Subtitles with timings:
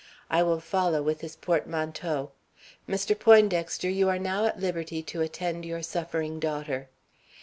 [0.31, 2.31] I will follow with his portmanteau.
[2.89, 3.13] Mr.
[3.19, 6.89] Poindexter, you are now at liberty to attend your suffering daughter."